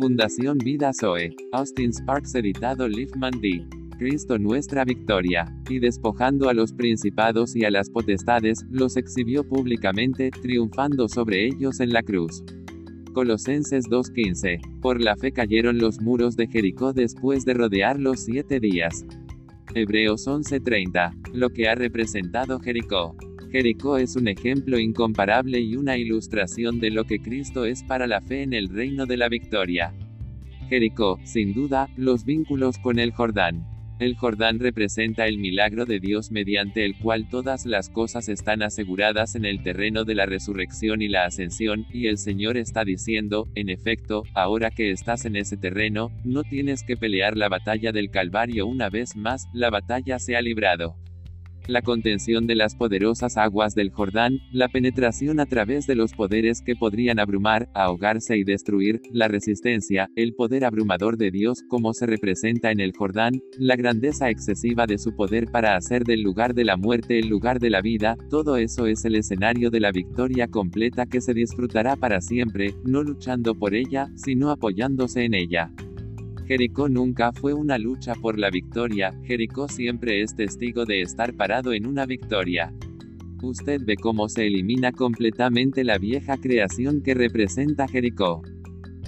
[0.00, 1.36] Fundación Vida Zoe.
[1.52, 3.66] Austin Sparks editado Liefman D.
[3.98, 10.30] Cristo nuestra victoria, y despojando a los principados y a las potestades, los exhibió públicamente,
[10.30, 12.42] triunfando sobre ellos en la cruz.
[13.12, 14.80] Colosenses 2.15.
[14.80, 19.04] Por la fe cayeron los muros de Jericó después de rodearlos siete días.
[19.74, 21.12] Hebreos 11:30.
[21.34, 23.16] Lo que ha representado Jericó.
[23.50, 28.20] Jericó es un ejemplo incomparable y una ilustración de lo que Cristo es para la
[28.20, 29.92] fe en el reino de la victoria.
[30.68, 33.66] Jericó, sin duda, los vínculos con el Jordán.
[33.98, 39.34] El Jordán representa el milagro de Dios mediante el cual todas las cosas están aseguradas
[39.34, 43.68] en el terreno de la resurrección y la ascensión, y el Señor está diciendo, en
[43.68, 48.66] efecto, ahora que estás en ese terreno, no tienes que pelear la batalla del Calvario
[48.66, 50.94] una vez más, la batalla se ha librado
[51.70, 56.62] la contención de las poderosas aguas del Jordán, la penetración a través de los poderes
[56.62, 62.06] que podrían abrumar, ahogarse y destruir, la resistencia, el poder abrumador de Dios como se
[62.06, 66.64] representa en el Jordán, la grandeza excesiva de su poder para hacer del lugar de
[66.64, 70.48] la muerte el lugar de la vida, todo eso es el escenario de la victoria
[70.48, 75.70] completa que se disfrutará para siempre, no luchando por ella, sino apoyándose en ella.
[76.50, 81.72] Jericó nunca fue una lucha por la victoria, Jericó siempre es testigo de estar parado
[81.72, 82.74] en una victoria.
[83.40, 88.42] Usted ve cómo se elimina completamente la vieja creación que representa Jericó.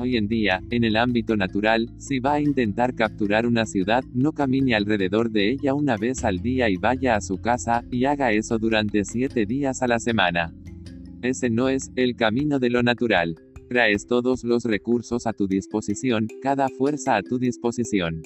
[0.00, 4.32] Hoy en día, en el ámbito natural, si va a intentar capturar una ciudad, no
[4.32, 8.32] camine alrededor de ella una vez al día y vaya a su casa, y haga
[8.32, 10.52] eso durante siete días a la semana.
[11.22, 13.36] Ese no es el camino de lo natural.
[13.68, 18.22] Traes todos los recursos a tu disposición, cada fuerza a tu disposición.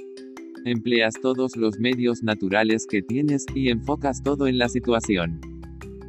[0.64, 5.40] Empleas todos los medios naturales que tienes, y enfocas todo en la situación.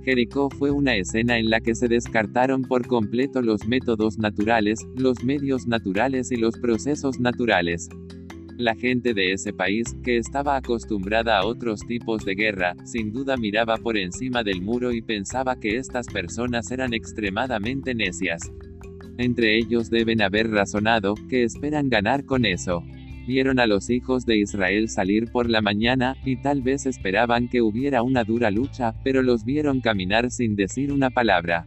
[0.06, 5.24] Jericó fue una escena en la que se descartaron por completo los métodos naturales, los
[5.24, 7.90] medios naturales y los procesos naturales.
[8.60, 13.36] La gente de ese país, que estaba acostumbrada a otros tipos de guerra, sin duda
[13.36, 18.52] miraba por encima del muro y pensaba que estas personas eran extremadamente necias.
[19.18, 22.84] Entre ellos deben haber razonado, que esperan ganar con eso.
[23.28, 27.62] Vieron a los hijos de Israel salir por la mañana, y tal vez esperaban que
[27.62, 31.66] hubiera una dura lucha, pero los vieron caminar sin decir una palabra.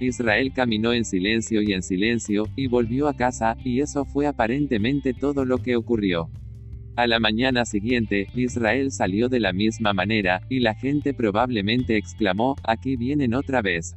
[0.00, 5.12] Israel caminó en silencio y en silencio, y volvió a casa, y eso fue aparentemente
[5.12, 6.30] todo lo que ocurrió.
[6.94, 12.56] A la mañana siguiente, Israel salió de la misma manera, y la gente probablemente exclamó,
[12.62, 13.96] aquí vienen otra vez.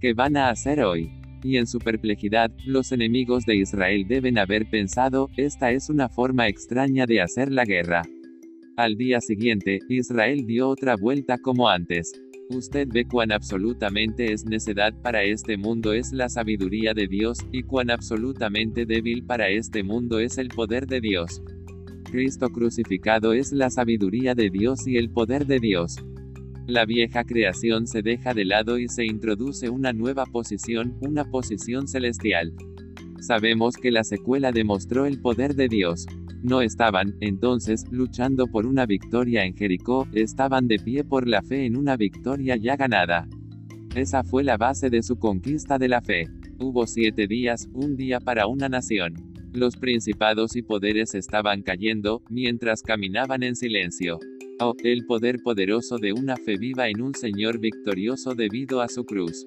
[0.00, 1.21] ¿Qué van a hacer hoy?
[1.42, 6.48] Y en su perplejidad, los enemigos de Israel deben haber pensado, esta es una forma
[6.48, 8.02] extraña de hacer la guerra.
[8.76, 12.12] Al día siguiente, Israel dio otra vuelta como antes.
[12.48, 17.62] Usted ve cuán absolutamente es necedad para este mundo es la sabiduría de Dios, y
[17.62, 21.42] cuán absolutamente débil para este mundo es el poder de Dios.
[22.10, 25.96] Cristo crucificado es la sabiduría de Dios y el poder de Dios.
[26.72, 31.86] La vieja creación se deja de lado y se introduce una nueva posición, una posición
[31.86, 32.54] celestial.
[33.20, 36.06] Sabemos que la secuela demostró el poder de Dios.
[36.42, 41.66] No estaban, entonces, luchando por una victoria en Jericó, estaban de pie por la fe
[41.66, 43.28] en una victoria ya ganada.
[43.94, 46.24] Esa fue la base de su conquista de la fe.
[46.58, 49.12] Hubo siete días, un día para una nación.
[49.52, 54.20] Los principados y poderes estaban cayendo, mientras caminaban en silencio.
[54.84, 59.44] El poder poderoso de una fe viva en un Señor victorioso debido a su cruz.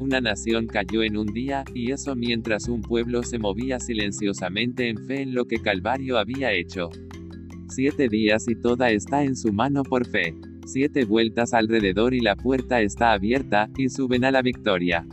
[0.00, 4.96] Una nación cayó en un día, y eso mientras un pueblo se movía silenciosamente en
[5.06, 6.88] fe en lo que Calvario había hecho.
[7.68, 10.34] Siete días y toda está en su mano por fe.
[10.64, 15.06] Siete vueltas alrededor y la puerta está abierta, y suben a la victoria.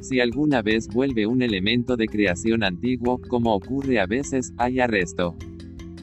[0.00, 5.36] Si alguna vez vuelve un elemento de creación antiguo, como ocurre a veces, hay arresto.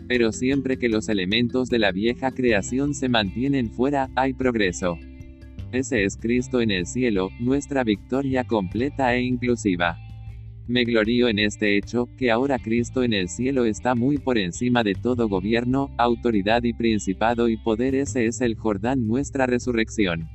[0.09, 4.97] Pero siempre que los elementos de la vieja creación se mantienen fuera, hay progreso.
[5.72, 10.00] Ese es Cristo en el cielo, nuestra victoria completa e inclusiva.
[10.67, 14.84] Me glorío en este hecho, que ahora Cristo en el cielo está muy por encima
[14.84, 20.28] de todo gobierno, autoridad y principado y poder ese es el Jordán nuestra resurrección.